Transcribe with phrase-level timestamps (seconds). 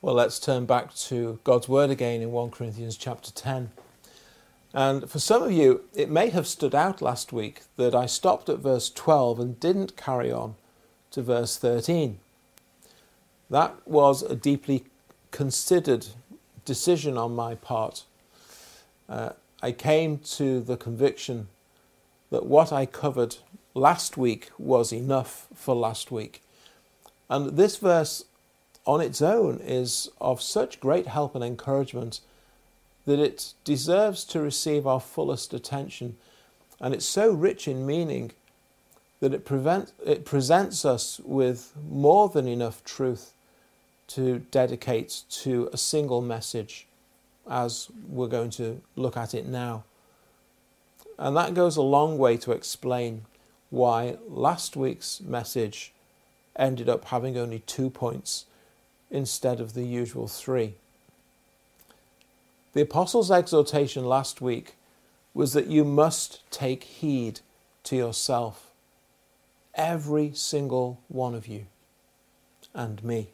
[0.00, 3.72] Well, let's turn back to God's Word again in 1 Corinthians chapter 10.
[4.72, 8.48] And for some of you, it may have stood out last week that I stopped
[8.48, 10.54] at verse 12 and didn't carry on
[11.10, 12.20] to verse 13.
[13.50, 14.84] That was a deeply
[15.32, 16.06] considered
[16.64, 18.04] decision on my part.
[19.08, 19.30] Uh,
[19.60, 21.48] I came to the conviction
[22.30, 23.38] that what I covered
[23.74, 26.44] last week was enough for last week.
[27.28, 28.24] And this verse
[28.88, 32.20] on its own is of such great help and encouragement
[33.04, 36.16] that it deserves to receive our fullest attention.
[36.80, 38.32] And it's so rich in meaning
[39.20, 43.34] that it, prevent, it presents us with more than enough truth
[44.08, 46.86] to dedicate to a single message,
[47.50, 49.84] as we're going to look at it now.
[51.18, 53.26] And that goes a long way to explain
[53.68, 55.92] why last week's message
[56.56, 58.46] ended up having only two points
[59.10, 60.74] instead of the usual three.
[62.72, 64.74] The Apostles' exhortation last week
[65.34, 67.40] was that you must take heed
[67.84, 68.70] to yourself,
[69.74, 71.66] every single one of you,
[72.74, 73.28] and me.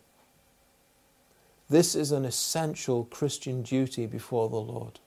[1.68, 5.00] This is an essential Christian duty before the Lord.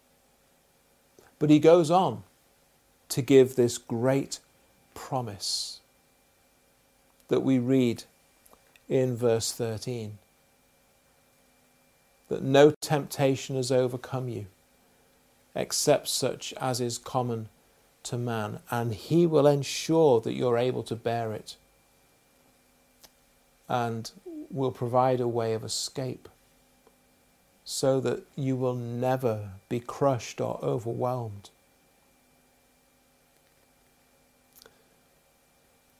[1.39, 2.23] But he goes on
[3.09, 4.39] to give this great
[4.95, 5.79] promise
[7.27, 8.03] that we read
[8.89, 10.17] in verse 13
[12.29, 14.47] that no temptation has overcome you
[15.57, 17.49] except such as is common
[18.03, 21.57] to man, and he will ensure that you're able to bear it
[23.67, 24.11] and
[24.49, 26.29] will provide a way of escape
[27.65, 31.49] so that you will never be crushed or overwhelmed.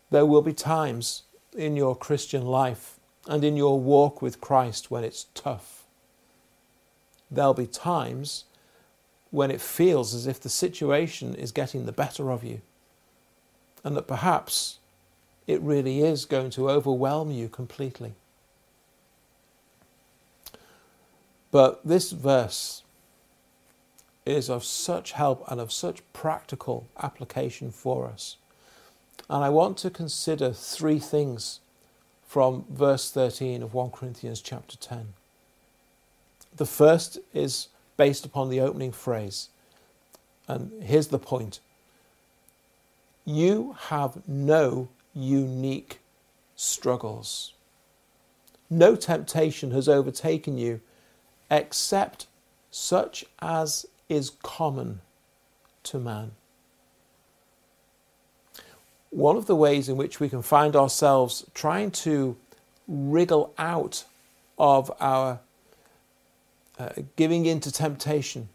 [0.09, 1.23] There will be times
[1.57, 5.83] in your Christian life and in your walk with Christ when it's tough
[7.29, 8.45] there'll be times
[9.31, 12.61] when it feels as if the situation is getting the better of you
[13.83, 14.79] and that perhaps
[15.45, 18.13] it really is going to overwhelm you completely.
[21.51, 22.83] But this verse
[24.25, 28.35] is of such help and of such practical application for us.
[29.29, 31.61] And I want to consider three things
[32.27, 35.13] from verse 13 of 1 Corinthians chapter 10.
[36.57, 39.49] The first is based upon the opening phrase.
[40.47, 41.59] And here's the point
[43.25, 45.99] you have no unique
[46.55, 47.53] struggles.
[48.69, 50.81] No temptation has overtaken you
[51.51, 52.27] except
[52.71, 55.01] such as is common
[55.83, 56.31] to man.
[59.09, 62.35] One of the ways in which we can find ourselves trying to
[62.87, 64.03] wriggle out
[64.57, 65.39] of our
[66.79, 68.49] uh, giving in to temptation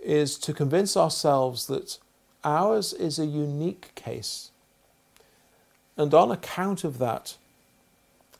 [0.00, 1.98] is to convince ourselves that
[2.42, 4.50] ours is a unique case.
[5.96, 7.36] And on account of that,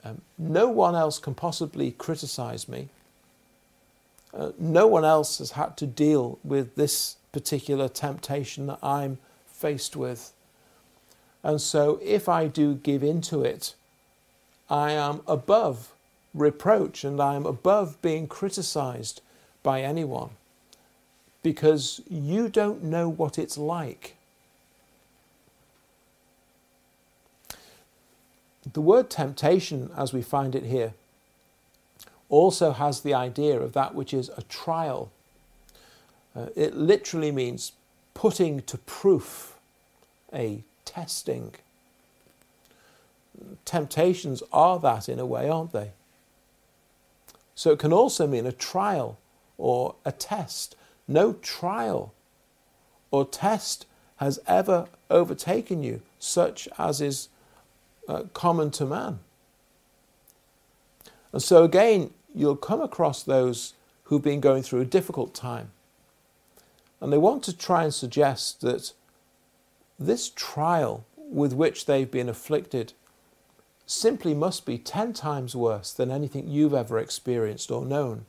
[0.02, 2.88] um, no one else can possibly criticize me.
[4.32, 9.96] Uh, no one else has had to deal with this particular temptation that I'm faced
[9.96, 10.32] with.
[11.42, 13.74] And so, if I do give in to it,
[14.68, 15.92] I am above
[16.34, 19.20] reproach and I am above being criticized
[19.62, 20.30] by anyone
[21.42, 24.16] because you don't know what it's like.
[28.72, 30.92] The word temptation, as we find it here,
[32.28, 35.10] also has the idea of that which is a trial.
[36.36, 37.72] Uh, it literally means
[38.14, 39.56] putting to proof,
[40.32, 41.54] a testing.
[43.64, 45.90] Temptations are that in a way, aren't they?
[47.60, 49.18] So it can also mean a trial
[49.58, 50.76] or a test.
[51.06, 52.14] No trial
[53.10, 53.84] or test
[54.16, 57.28] has ever overtaken you, such as is
[58.08, 59.18] uh, common to man.
[61.34, 63.74] And so again, you'll come across those
[64.04, 65.70] who've been going through a difficult time.
[66.98, 68.94] And they want to try and suggest that
[69.98, 72.94] this trial with which they've been afflicted
[73.90, 78.24] simply must be 10 times worse than anything you've ever experienced or known.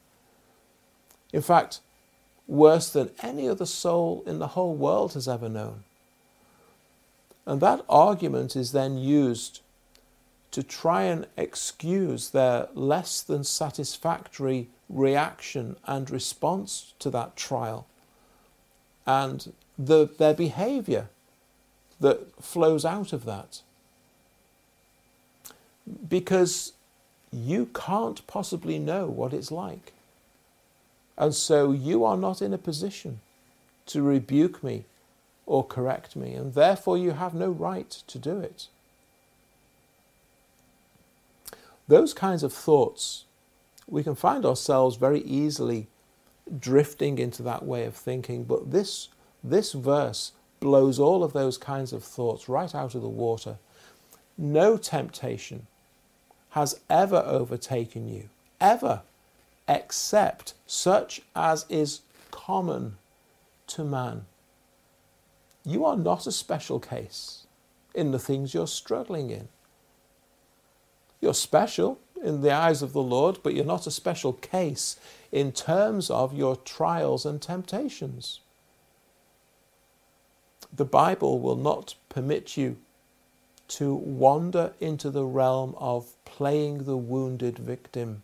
[1.32, 1.82] In fact,
[2.48, 5.84] worse than any other soul in the whole world has ever known.
[7.46, 9.62] And that argument is then used
[10.50, 17.88] to try and excuse their less than satisfactory reaction and response to that trial
[19.06, 21.08] and the, their behavior
[22.00, 23.62] that flows out of that
[26.08, 26.74] because
[27.32, 29.94] you can't possibly know what it's like.
[31.18, 33.20] And so you are not in a position
[33.88, 34.86] to rebuke me
[35.46, 38.68] or correct me, and therefore you have no right to do it.
[41.88, 43.26] Those kinds of thoughts,
[43.88, 45.88] we can find ourselves very easily
[46.60, 49.10] drifting into that way of thinking, but this,
[49.44, 53.58] this verse blows all of those kinds of thoughts right out of the water.
[54.42, 55.68] No temptation
[56.50, 58.30] has ever overtaken you,
[58.60, 59.04] ever,
[59.68, 62.02] except such as is
[62.32, 62.98] common
[63.68, 64.26] to man.
[65.64, 67.46] You are not a special case
[67.94, 69.48] in the things you're struggling in.
[71.20, 75.00] You're special in the eyes of the Lord, but you're not a special case
[75.32, 78.40] in terms of your trials and temptations.
[80.74, 82.78] The Bible will not permit you
[83.72, 88.22] to wander into the realm of playing the wounded victim.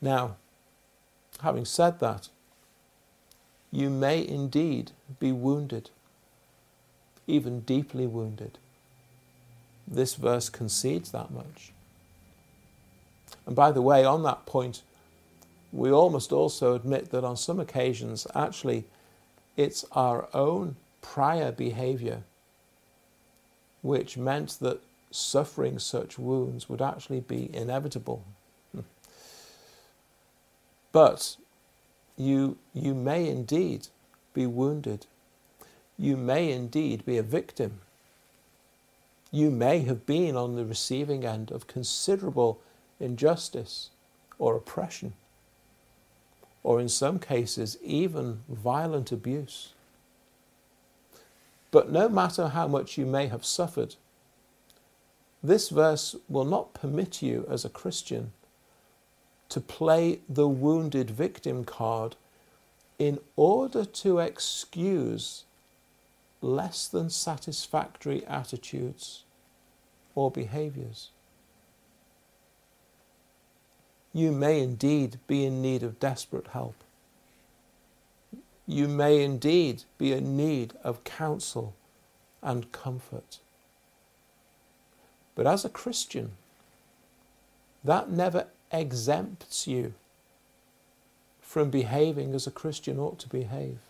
[0.00, 0.36] Now,
[1.42, 2.30] having said that,
[3.70, 5.90] you may indeed be wounded,
[7.26, 8.56] even deeply wounded.
[9.86, 11.72] This verse concedes that much.
[13.46, 14.80] And by the way, on that point,
[15.72, 18.86] we all must also admit that on some occasions, actually,
[19.58, 22.22] it's our own prior behavior
[23.82, 24.80] which meant that
[25.10, 28.24] suffering such wounds would actually be inevitable.
[30.92, 31.36] But
[32.16, 33.88] you, you may indeed
[34.34, 35.06] be wounded.
[35.96, 37.80] You may indeed be a victim.
[39.30, 42.60] You may have been on the receiving end of considerable
[42.98, 43.90] injustice
[44.38, 45.12] or oppression,
[46.62, 49.72] or in some cases, even violent abuse.
[51.70, 53.94] But no matter how much you may have suffered,
[55.42, 58.32] this verse will not permit you as a Christian
[59.48, 62.16] to play the wounded victim card
[62.98, 65.44] in order to excuse
[66.42, 69.24] less than satisfactory attitudes
[70.14, 71.10] or behaviors.
[74.12, 76.74] You may indeed be in need of desperate help.
[78.70, 81.74] You may indeed be in need of counsel
[82.40, 83.40] and comfort.
[85.34, 86.36] But as a Christian,
[87.82, 89.94] that never exempts you
[91.40, 93.80] from behaving as a Christian ought to behave.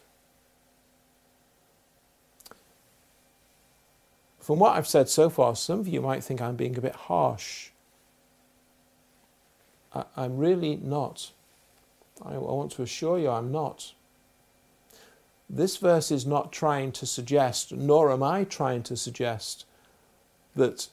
[4.39, 6.95] From what I've said so far, some of you might think I'm being a bit
[6.95, 7.69] harsh.
[9.95, 11.33] I, am really not.
[12.25, 13.93] I, I want to assure you I'm not.
[15.53, 19.65] This verse is not trying to suggest, nor am I trying to suggest,
[20.55, 20.89] that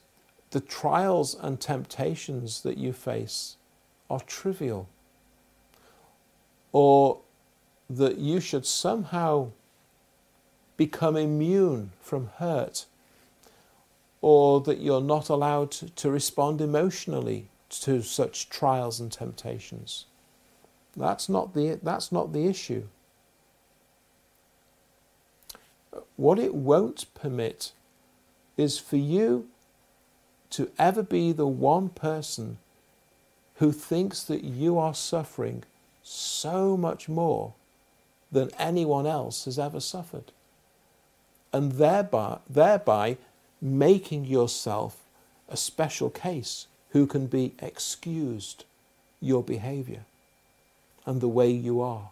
[0.50, 3.56] the trials and temptations that you face
[4.10, 4.88] are trivial
[6.72, 7.20] or
[7.88, 9.50] that you should somehow
[10.76, 12.86] become immune from hurt
[14.20, 20.06] or that you're not allowed to respond emotionally to such trials and temptations.
[20.96, 22.88] That's not the, that's not the issue.
[26.16, 27.72] What it won't permit
[28.56, 29.48] is for you
[30.50, 32.58] to ever be the one person
[33.56, 35.64] who thinks that you are suffering
[36.02, 37.54] so much more
[38.30, 40.32] than anyone else has ever suffered.
[41.52, 43.16] And thereby, thereby
[43.60, 45.02] making yourself
[45.48, 48.64] a special case who can be excused
[49.20, 50.02] your behavior
[51.06, 52.10] and the way you are.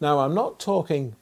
[0.00, 1.16] Now, I'm not talking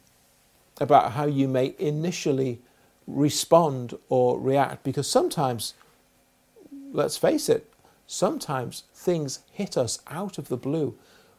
[0.79, 2.59] about how you may initially
[3.07, 5.73] respond or react because sometimes,
[6.91, 7.71] let's face it,
[8.05, 10.95] sometimes things hit us out of the blue.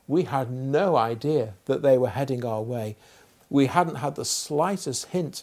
[0.08, 2.96] We had no idea that they were heading our way.
[3.50, 5.42] We hadn't had the slightest hint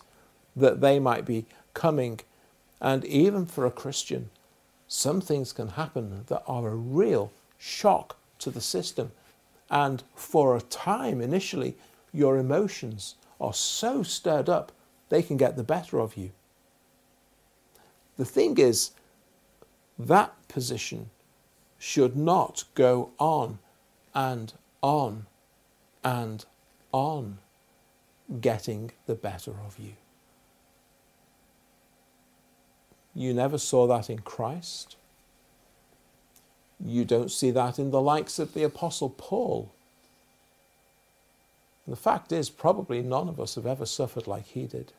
[0.55, 2.19] that they might be coming.
[2.81, 4.29] And even for a Christian,
[4.87, 9.11] some things can happen that are a real shock to the system.
[9.69, 11.75] And for a time, initially,
[12.13, 14.71] your emotions are so stirred up,
[15.09, 16.31] they can get the better of you.
[18.17, 18.91] The thing is,
[19.97, 21.09] that position
[21.77, 23.59] should not go on
[24.13, 25.25] and on
[26.03, 26.45] and
[26.91, 27.39] on
[28.39, 29.93] getting the better of you.
[33.13, 34.97] You never saw that in Christ.
[36.83, 39.71] You don't see that in the likes of the Apostle Paul.
[41.85, 44.91] And the fact is, probably none of us have ever suffered like he did.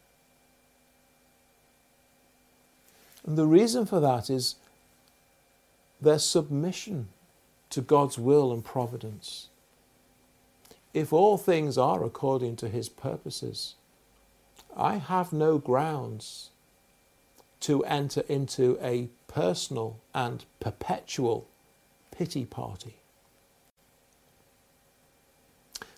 [3.26, 4.54] And the reason for that is
[6.00, 7.08] their submission
[7.70, 9.48] to God's will and providence.
[10.94, 13.74] If all things are according to his purposes,
[14.76, 16.50] I have no grounds
[17.60, 21.48] to enter into a personal and perpetual
[22.16, 22.96] pity party.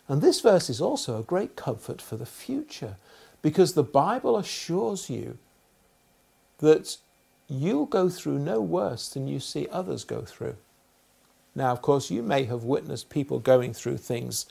[0.09, 2.97] And this verse is also a great comfort for the future
[3.43, 5.39] because the Bible assures you
[6.59, 6.97] that
[7.47, 10.57] you'll go through no worse than you see others go through.
[11.55, 14.47] Now, of course, you may have witnessed people going through things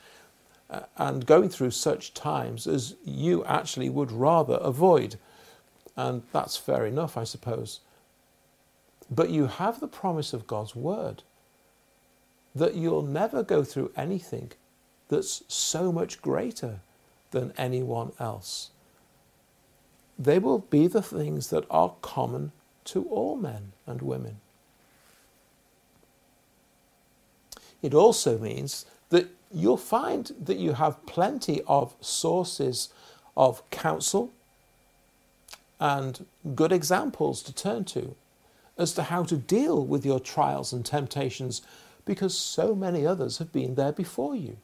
[0.70, 5.18] uh, and going through such times as you actually would rather avoid.
[5.96, 7.80] And that's fair enough, I suppose.
[9.10, 11.24] But you have the promise of God's word
[12.56, 14.52] that you'll never go through anything
[15.10, 16.80] that's so much greater
[17.32, 18.72] than anyone else.
[20.18, 22.52] They will be the things that are common
[22.86, 24.38] to all men and women.
[27.82, 32.90] It also means that you'll find that you have plenty of sources
[33.36, 34.34] of counsel
[35.80, 36.26] and
[36.56, 38.16] good examples to turn to
[38.78, 41.62] as to how to deal with your trials and temptations
[42.08, 44.58] because so many others have been there before you.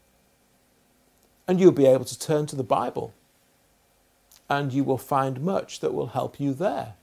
[1.48, 3.14] And you'll be able to turn to the Bible
[4.50, 6.94] and you will find much that will help you there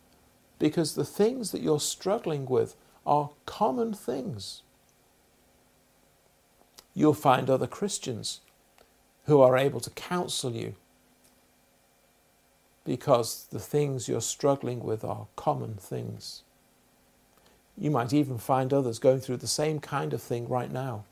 [0.59, 2.75] because the things that you're struggling with
[3.06, 4.62] are common things.
[6.94, 8.40] You'll find other Christians
[9.25, 10.75] who are able to counsel you
[12.85, 16.42] because the things you're struggling with are common things.
[17.77, 21.05] You might even find others going through the same kind of thing right now.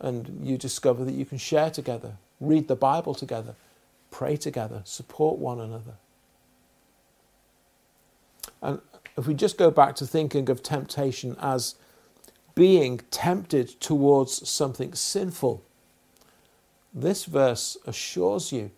[0.00, 3.54] And you discover that you can share together, read the Bible together,
[4.10, 5.94] pray together, support one another.
[8.60, 8.80] And
[9.16, 11.76] if we just go back to thinking of temptation as
[12.54, 15.62] being tempted towards something sinful,
[16.92, 18.70] this verse assures you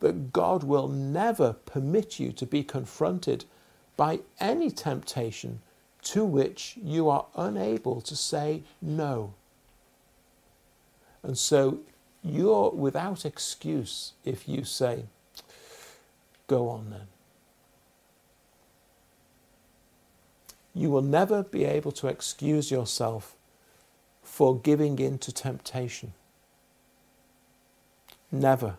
[0.00, 3.44] that God will never permit you to be confronted
[3.96, 5.60] by any temptation
[6.06, 9.34] to which you are unable to say no.
[11.24, 11.80] And so
[12.22, 15.06] you're without excuse if you say,
[16.46, 17.08] Go on then.
[20.74, 23.34] You will never be able to excuse yourself
[24.22, 26.12] for giving in to temptation.
[28.30, 28.76] Never.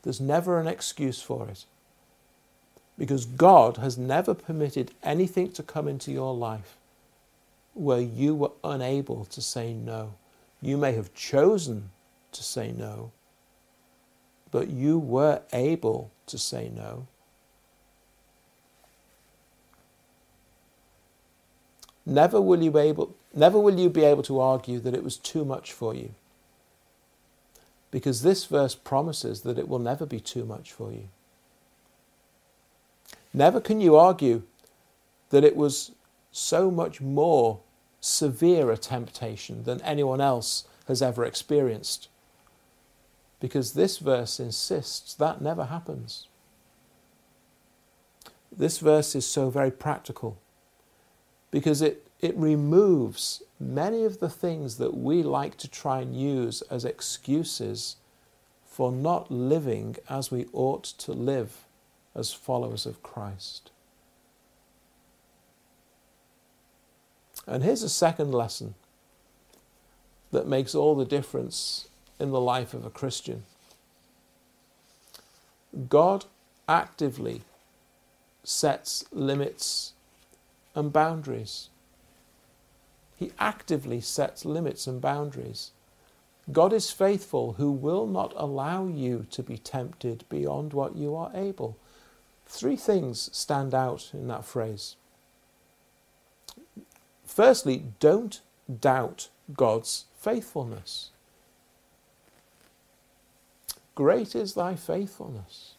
[0.00, 1.66] There's never an excuse for it.
[2.98, 6.76] Because God has never permitted anything to come into your life
[7.74, 10.14] where you were unable to say no.
[10.60, 11.90] You may have chosen
[12.32, 13.12] to say no,
[14.50, 17.06] but you were able to say no.
[22.04, 25.16] Never will you be able, never will you be able to argue that it was
[25.16, 26.14] too much for you.
[27.90, 31.08] Because this verse promises that it will never be too much for you.
[33.38, 34.42] Never can you argue
[35.30, 35.92] that it was
[36.32, 37.60] so much more
[38.00, 42.08] severe a temptation than anyone else has ever experienced.
[43.38, 46.26] Because this verse insists that never happens.
[48.50, 50.36] This verse is so very practical
[51.52, 56.62] because it, it removes many of the things that we like to try and use
[56.62, 57.98] as excuses
[58.66, 61.67] for not living as we ought to live
[62.18, 63.70] as followers of Christ.
[67.46, 68.74] And here's a second lesson
[70.32, 71.88] that makes all the difference
[72.20, 73.44] in the life of a Christian
[75.88, 76.24] God
[76.68, 77.42] actively
[78.42, 79.92] sets limits
[80.74, 81.68] and boundaries.
[83.16, 85.72] He actively sets limits and boundaries.
[86.50, 91.30] God is faithful who will not allow you to be tempted beyond what you are
[91.34, 91.76] able.
[92.48, 94.96] Three things stand out in that phrase.
[97.24, 98.40] Firstly, don't
[98.80, 101.10] doubt God's faithfulness.
[103.94, 105.74] Great is thy faithfulness,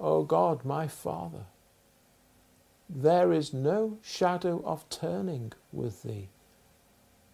[0.00, 1.46] O God, my Father.
[2.88, 6.28] There is no shadow of turning with thee.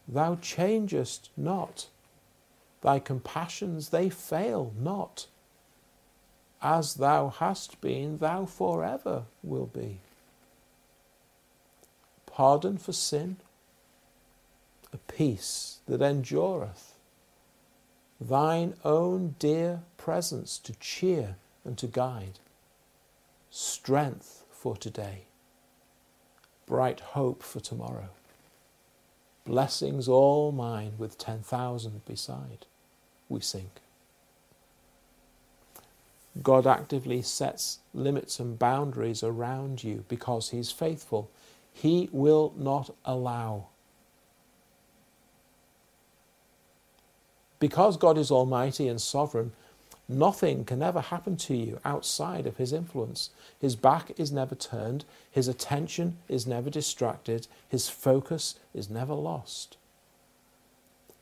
[0.06, 1.88] Thou changest not.
[2.82, 5.26] Thy compassions, they fail not.
[6.62, 10.00] As thou hast been, thou forever will be.
[12.26, 13.38] Pardon for sin,
[14.92, 16.94] a peace that endureth,
[18.20, 22.38] thine own dear presence to cheer and to guide,
[23.50, 25.24] strength for today,
[26.66, 28.10] bright hope for tomorrow,
[29.44, 32.66] blessings all mine with 10,000 beside,
[33.28, 33.70] we sing.
[36.42, 41.30] God actively sets limits and boundaries around you because He's faithful.
[41.72, 43.66] He will not allow.
[47.58, 49.52] Because God is almighty and sovereign,
[50.08, 53.30] nothing can ever happen to you outside of His influence.
[53.60, 59.76] His back is never turned, His attention is never distracted, His focus is never lost.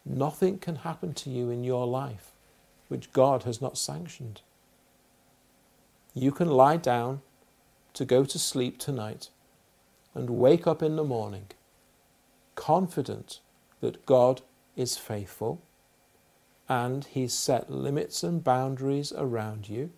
[0.04, 2.32] Nothing can happen to you in your life
[2.88, 4.40] which God has not sanctioned.
[6.14, 7.22] You can lie down
[7.94, 9.30] to go to sleep tonight
[10.14, 11.46] and wake up in the morning
[12.54, 13.40] confident
[13.80, 14.42] that God
[14.74, 15.62] is faithful
[16.68, 19.90] and He's set limits and boundaries around you,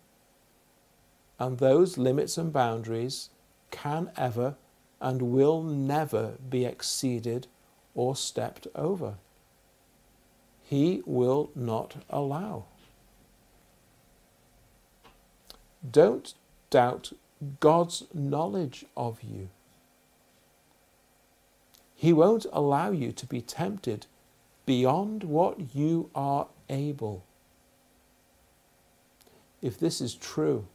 [1.39, 3.31] and those limits and boundaries
[3.71, 4.57] can ever
[5.01, 7.47] and will never be exceeded
[7.95, 9.15] or stepped over.
[10.63, 12.67] He will not allow.
[15.89, 16.35] Don't
[16.69, 17.13] doubt
[17.59, 19.49] God's knowledge of you.
[21.95, 24.07] He won't allow you to be tempted
[24.67, 27.25] beyond what you are able.
[29.61, 30.67] If this is true,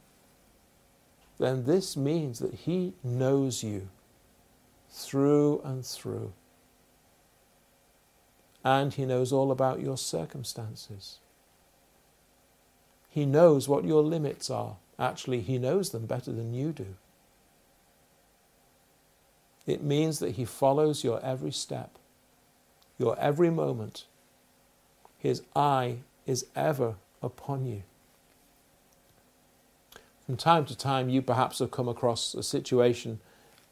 [1.38, 3.88] then this means that He knows you
[4.90, 6.32] through and through.
[8.64, 11.18] And He knows all about your circumstances.
[13.16, 14.76] He knows what your limits are.
[14.98, 16.96] Actually, He knows them better than you do.
[19.66, 21.96] It means that He follows your every step,
[22.98, 24.04] your every moment.
[25.16, 27.84] His eye is ever upon you.
[30.26, 33.20] From time to time, you perhaps have come across a situation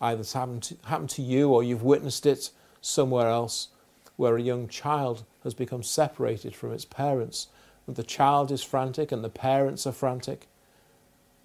[0.01, 2.49] either it's happened to, happened to you or you've witnessed it
[2.81, 3.69] somewhere else
[4.17, 7.49] where a young child has become separated from its parents.
[7.87, 10.47] And the child is frantic and the parents are frantic.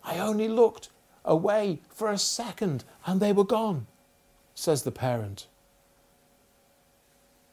[0.03, 0.89] I only looked
[1.25, 3.87] away for a second and they were gone,
[4.55, 5.47] says the parent.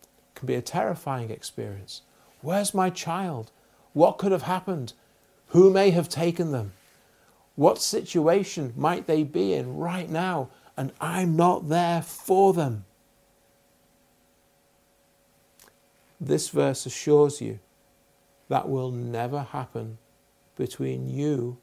[0.02, 2.02] It can be a terrifying experience.
[2.40, 3.50] Where's my child?
[3.92, 4.92] What could have happened?
[5.48, 6.72] Who may have taken them?
[7.56, 10.50] What situation might they be in right now?
[10.76, 12.84] And I'm not there for them.
[16.20, 17.58] This verse assures you
[18.48, 19.98] that will never happen
[20.56, 21.58] between you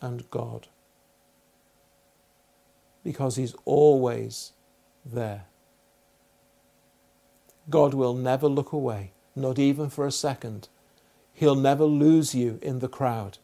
[0.00, 0.68] and God.
[3.04, 4.52] Because He's always
[5.04, 5.44] there.
[7.68, 10.68] God will never look away, not even for a second.
[11.32, 13.38] He'll never lose you in the crowd.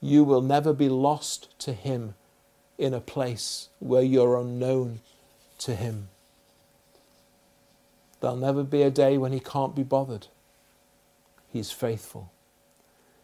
[0.00, 2.14] You will never be lost to Him
[2.78, 5.00] in a place where you're unknown
[5.58, 6.08] to Him.
[8.20, 10.28] There'll never be a day when He can't be bothered.
[11.56, 12.30] He's faithful.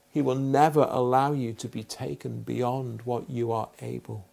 [0.09, 4.27] He will never allow you to be taken beyond what you are able.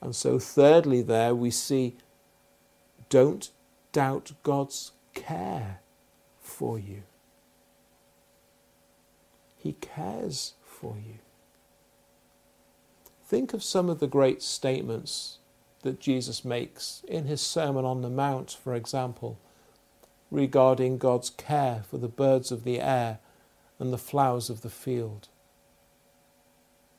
[0.00, 1.96] And so, thirdly, there we see
[3.08, 3.50] don't
[3.90, 5.80] doubt God's care
[6.40, 7.02] for you.
[9.56, 11.18] He cares for you.
[13.24, 15.38] Think of some of the great statements
[15.82, 19.40] that Jesus makes in his Sermon on the Mount, for example,
[20.30, 23.18] regarding God's care for the birds of the air
[23.78, 25.28] and the flowers of the field.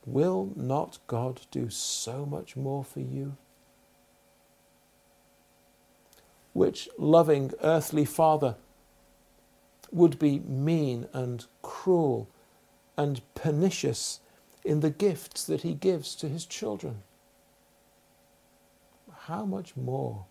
[0.06, 3.38] Will not God do so much more for you?
[6.54, 8.56] Which loving earthly father
[9.92, 12.30] would be mean and cruel
[12.98, 14.20] and pernicious
[14.64, 17.04] in the gifts that he gives to his children?
[19.12, 20.26] How much more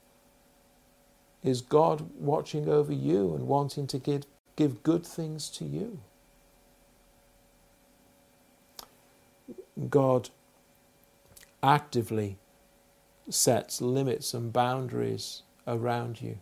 [1.42, 4.24] is God watching over you and wanting to give,
[4.56, 6.00] give good things to you?
[9.90, 10.30] God
[11.62, 12.38] actively
[13.28, 16.38] sets limits and boundaries around you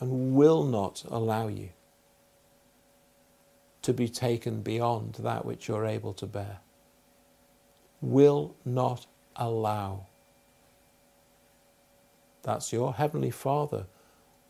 [0.00, 1.70] and will not allow you
[3.82, 6.58] to be taken beyond that which you're able to bear.
[8.00, 10.06] Will not allow.
[12.44, 13.86] That's your Heavenly Father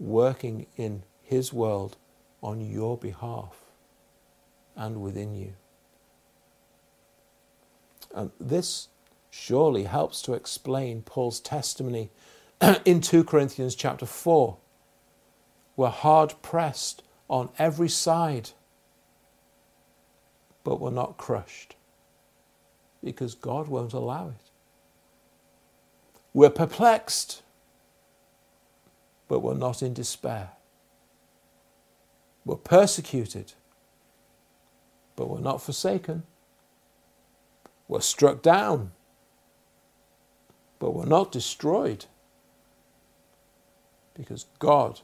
[0.01, 1.99] working in His world
[2.43, 3.57] on your behalf
[4.77, 5.55] and within you.
[8.15, 8.89] And this
[9.31, 12.11] surely helps to explain Paul's testimony
[12.87, 14.59] in 2 Corinthians chapter 4.
[15.77, 18.51] We're hard pressed on every side,
[20.65, 21.77] but we're not crushed.
[23.05, 24.51] because God won't allow it.
[26.35, 27.44] We're perplexed,
[29.29, 30.51] but we're not in despair.
[32.45, 33.55] We're persecuted,
[35.17, 36.25] but we're not forsaken.
[37.89, 38.93] We're struck down,
[40.79, 42.07] but we're not destroyed
[44.15, 45.01] because God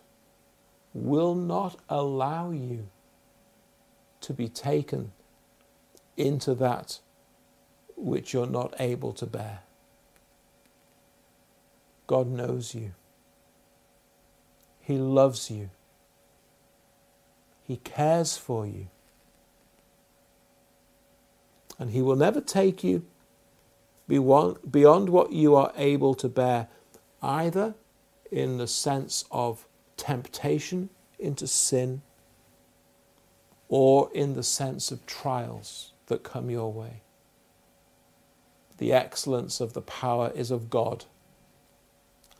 [0.94, 2.88] will not allow you
[4.22, 5.12] to be taken
[6.16, 7.00] into that
[7.96, 9.60] which you're not able to bear.
[12.06, 12.92] God knows you.
[14.90, 15.70] He loves you.
[17.62, 18.88] He cares for you.
[21.78, 23.04] And He will never take you
[24.08, 26.66] beyond what you are able to bear,
[27.22, 27.76] either
[28.32, 32.02] in the sense of temptation into sin
[33.68, 37.02] or in the sense of trials that come your way.
[38.78, 41.04] The excellence of the power is of God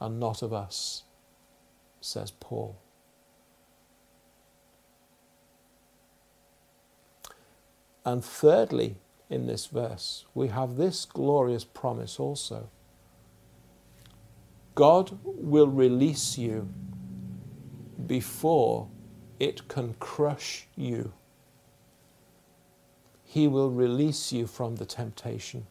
[0.01, 1.05] and not of us,
[2.01, 2.77] says Paul.
[8.05, 8.97] And thirdly,
[9.29, 12.71] in this verse, we have this glorious promise also
[14.75, 16.69] God will release you
[18.07, 18.89] before
[19.39, 21.13] it can crush you.
[23.25, 25.67] He will release you from the temptation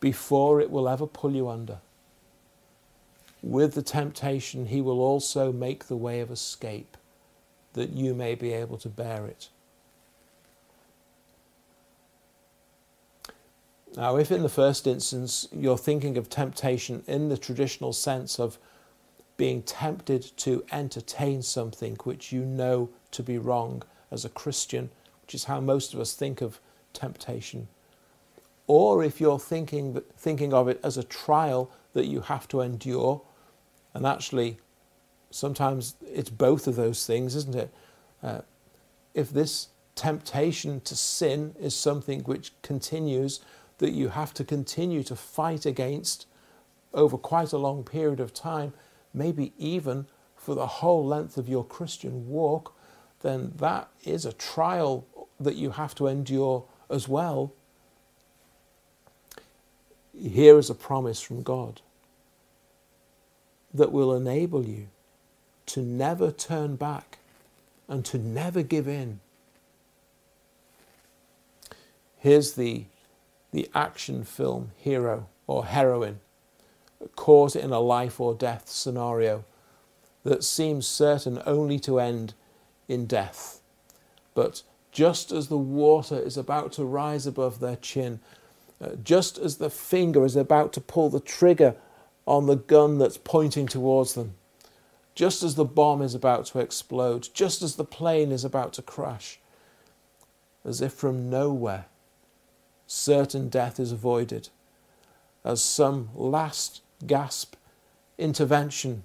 [0.00, 1.78] before it will ever pull you under.
[3.42, 6.96] With the temptation, He will also make the way of escape
[7.74, 9.48] that you may be able to bear it.
[13.96, 18.58] Now, if in the first instance you're thinking of temptation in the traditional sense of
[19.36, 24.90] being tempted to entertain something which you know to be wrong as a Christian,
[25.22, 26.60] which is how most of us think of
[26.92, 27.68] temptation,
[28.66, 33.22] or if you're thinking, thinking of it as a trial that you have to endure,
[33.94, 34.58] and actually
[35.30, 37.70] sometimes it's both of those things, isn't it?
[38.22, 38.40] Uh,
[39.14, 43.40] if this temptation to sin is something which continues
[43.78, 46.26] that you have to continue to fight against
[46.94, 48.72] over quite a long period of time,
[49.12, 52.74] maybe even for the whole length of your Christian walk,
[53.22, 55.06] then that is a trial
[55.40, 57.52] that you have to endure as well.
[60.16, 61.80] Here is a promise from God
[63.72, 64.88] that will enable you
[65.66, 67.18] to never turn back
[67.88, 69.20] and to never give in.
[72.18, 72.86] Here's the
[73.50, 76.20] the action film hero or heroine
[77.16, 79.44] caught in a life or death scenario
[80.24, 82.34] that seems certain only to end
[82.88, 83.60] in death.
[84.34, 88.20] But just as the water is about to rise above their chin,
[88.80, 91.74] uh, just as the finger is about to pull the trigger
[92.28, 94.34] on the gun that's pointing towards them,
[95.14, 98.82] just as the bomb is about to explode, just as the plane is about to
[98.82, 99.40] crash,
[100.62, 101.86] as if from nowhere,
[102.86, 104.50] certain death is avoided
[105.42, 107.54] as some last gasp
[108.18, 109.04] intervention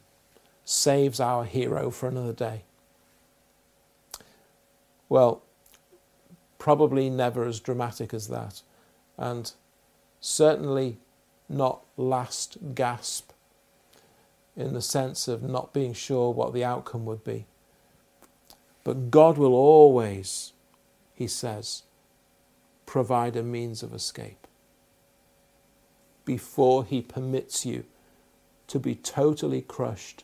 [0.66, 2.64] saves our hero for another day.
[5.08, 5.44] Well,
[6.60, 8.64] probably never as dramatic as that,
[9.18, 9.54] and
[10.20, 10.98] certainly
[11.50, 13.32] not last gasp
[14.56, 17.46] in the sense of not being sure what the outcome would be.
[18.84, 20.54] But God will always,
[21.14, 21.84] he says,
[22.86, 24.48] provide a means of escape
[26.26, 27.86] before he permits you
[28.68, 30.24] to be totally crushed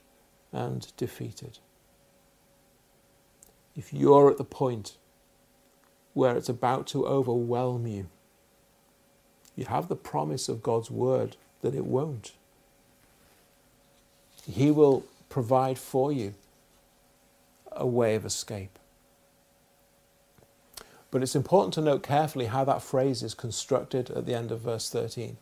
[0.51, 1.60] and defeated.
[3.75, 4.97] If you're at the point
[6.13, 8.08] where it's about to overwhelm you,
[9.60, 12.32] you have the promise of God's word that it won't.
[14.50, 16.34] He will provide for you
[17.74, 18.80] a way of escape.
[21.12, 24.62] But it's important to note carefully how that phrase is constructed at the end of
[24.62, 25.36] verse 13.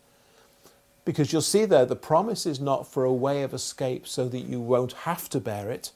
[1.05, 4.45] Because you'll see there, the promise is not for a way of escape so that
[4.45, 5.91] you won't have to bear it.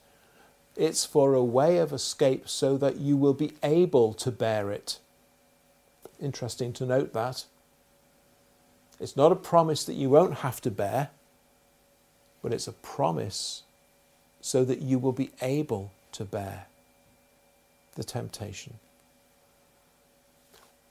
[0.75, 4.99] It's for a way of escape so that you will be able to bear it.
[6.21, 7.45] Interesting to note that.
[9.01, 11.09] It's not a promise that you won't have to bear,
[12.41, 13.63] but it's a promise
[14.39, 16.67] so that you will be able to bear
[17.95, 18.75] the temptation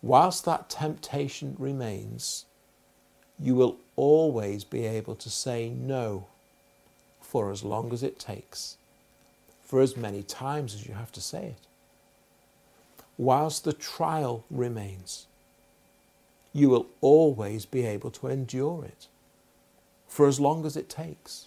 [0.03, 2.46] whilst that temptation remains,
[3.38, 6.27] you will always be able to say no
[7.20, 8.77] for as long as it takes,
[9.62, 11.66] for as many times as you have to say it.
[13.16, 15.27] Whilst the trial remains,
[16.53, 19.07] you will always be able to endure it
[20.07, 21.47] for as long as it takes.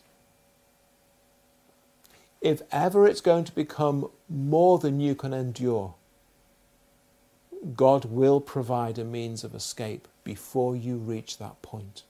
[2.41, 5.95] If ever it's going to become more than you can endure,
[7.75, 12.03] God will provide a means of escape before you reach that point.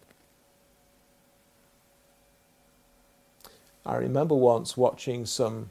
[3.86, 5.70] I remember once watching some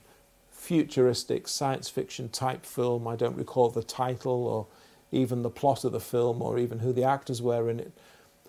[0.50, 3.08] futuristic science fiction type film.
[3.08, 4.66] I don't recall the title or
[5.12, 7.92] even the plot of the film or even who the actors were in it.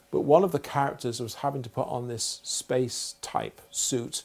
[0.09, 4.23] But one of the characters was having to put on this space type suit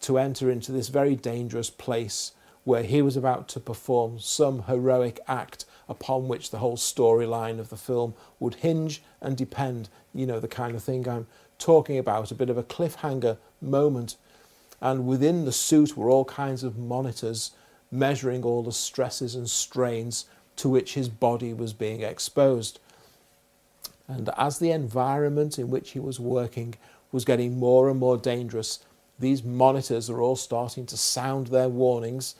[0.00, 2.32] to enter into this very dangerous place
[2.64, 7.70] where he was about to perform some heroic act upon which the whole storyline of
[7.70, 9.88] the film would hinge and depend.
[10.14, 11.26] You know, the kind of thing I'm
[11.58, 14.16] talking about, a bit of a cliffhanger moment
[14.82, 17.52] and within the suit were all kinds of monitors
[17.92, 20.26] measuring all the stresses and strains
[20.62, 22.78] to which his body was being exposed.
[24.06, 26.76] And as the environment in which he was working
[27.10, 28.78] was getting more and more dangerous,
[29.18, 32.36] these monitors are all starting to sound their warnings,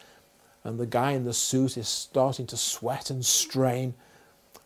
[0.63, 3.95] and the guy in the suit is starting to sweat and strain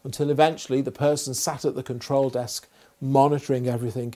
[0.05, 2.69] until eventually the person sat at the control desk
[3.01, 4.12] monitoring everything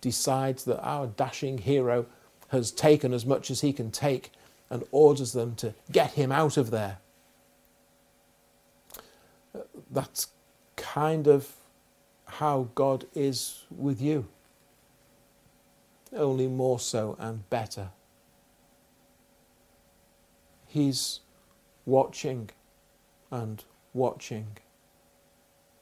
[0.00, 2.06] decides that our dashing hero
[2.48, 4.32] has taken as much as he can take
[4.68, 6.98] and orders them to get him out of there.
[9.90, 10.28] That's
[10.76, 11.52] kind of
[12.26, 14.28] how God is with you,
[16.12, 17.90] only more so and better.
[20.66, 21.20] He's
[21.84, 22.50] watching
[23.30, 24.58] and watching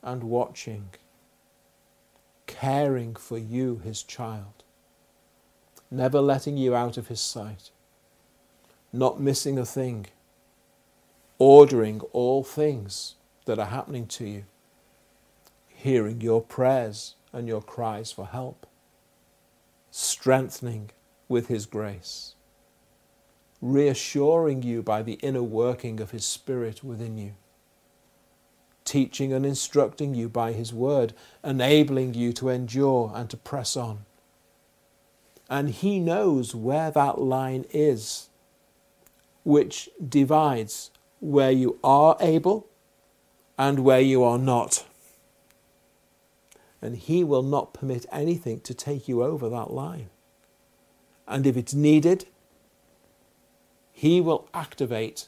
[0.02, 0.88] and watching,
[2.46, 4.64] caring for you, his child
[5.90, 7.70] never letting you out of his sight,
[8.92, 10.06] not missing a thing,
[11.38, 13.14] ordering all things
[13.48, 14.44] that are happening to you,
[15.66, 18.66] hearing your prayers and your cries for help,
[19.90, 20.90] strengthening
[21.28, 22.36] with his grace,
[23.60, 27.34] reassuring you by the inner working of his Spirit within you
[28.88, 31.12] teaching and instructing you by His Word,
[31.44, 34.06] enabling you to endure and to press on.
[35.50, 38.30] And He knows where that line is,
[39.44, 42.67] which divides where you are able
[43.58, 44.86] and where you are not.
[46.80, 50.10] And He will not permit anything to take you over that line.
[51.26, 52.26] And if it's needed,
[53.92, 55.26] He will activate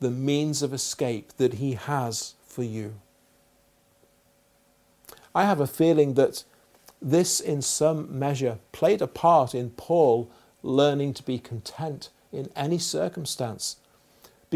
[0.00, 3.00] the means of escape that He has for you.
[5.34, 6.44] I have a feeling that
[7.00, 10.30] this, in some measure, played a part in Paul
[10.62, 13.76] learning to be content in any circumstance.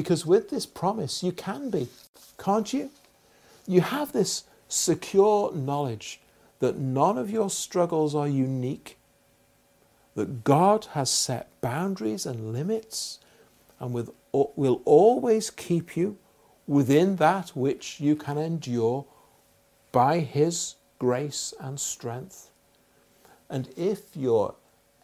[0.01, 1.87] Because with this promise, you can be,
[2.39, 2.89] can't you?
[3.67, 6.23] You have this secure knowledge
[6.61, 8.97] that none of your struggles are unique,
[10.15, 13.19] that God has set boundaries and limits,
[13.79, 16.17] and with, will always keep you
[16.67, 19.05] within that which you can endure
[19.93, 22.51] by His grace and strength.
[23.51, 24.55] And if you're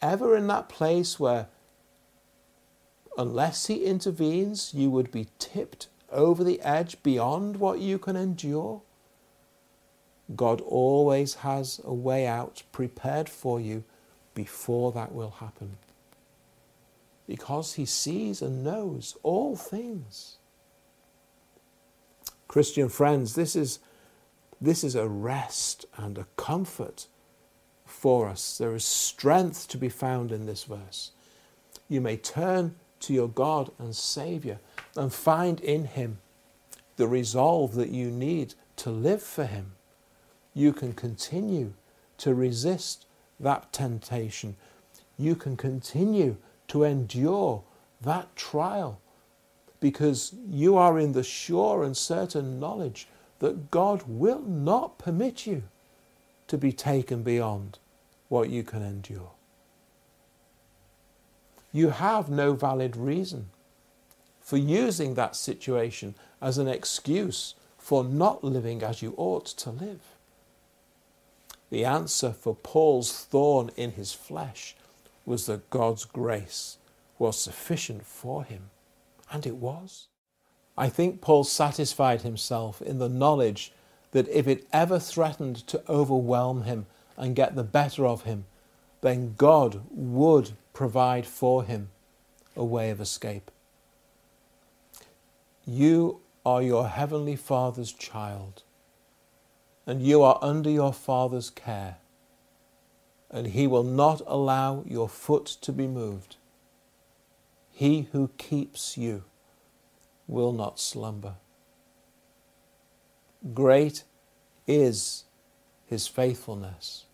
[0.00, 1.48] ever in that place where,
[3.16, 8.82] unless He intervenes, you would be tipped over the edge beyond what you can endure,
[10.34, 13.84] God always has a way out prepared for you
[14.34, 15.76] before that will happen.
[17.26, 20.36] Because He sees and knows all things.
[22.48, 23.80] Christian friends, this is
[24.60, 27.08] this is a rest and a comfort
[27.84, 28.56] for us.
[28.56, 31.10] There is strength to be found in this verse.
[31.88, 34.58] You may turn to your God and Saviour
[34.96, 36.18] and find in Him
[36.96, 39.72] the resolve that you need to live for Him.
[40.54, 41.74] You can continue
[42.18, 43.06] to resist
[43.38, 44.56] that temptation.
[45.18, 46.36] You can continue
[46.68, 47.62] to endure
[48.00, 49.00] that trial
[49.80, 53.06] because you are in the sure and certain knowledge
[53.38, 55.64] that God will not permit you
[56.48, 57.78] to be taken beyond
[58.28, 59.35] what you can endure.
[61.76, 63.50] You have no valid reason
[64.40, 70.00] for using that situation as an excuse for not living as you ought to live.
[71.68, 74.74] The answer for Paul's thorn in his flesh
[75.26, 76.78] was that God's grace
[77.18, 78.70] was sufficient for him,
[79.30, 80.06] and it was.
[80.78, 83.70] I think Paul satisfied himself in the knowledge
[84.12, 86.86] that if it ever threatened to overwhelm him
[87.18, 88.46] and get the better of him,
[89.02, 91.88] then God would provide for him
[92.54, 93.50] a way of escape.
[95.66, 98.62] You are your heavenly Father's child.
[99.86, 101.96] and you are under your Father's care,
[103.30, 106.36] and he will not allow your foot to be moved.
[107.70, 109.22] He who keeps you
[110.26, 111.34] will not slumber.
[113.54, 114.02] Great
[114.66, 115.24] is
[115.86, 117.04] his faithfulness,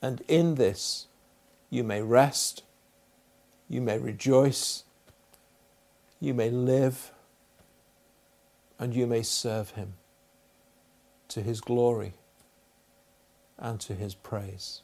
[0.00, 1.08] and in this
[1.70, 2.64] you may rest,
[3.68, 4.84] you may rejoice,
[6.20, 7.12] you may live,
[8.78, 9.94] and you may serve him
[11.28, 12.14] to his glory
[13.58, 14.82] and to his praise.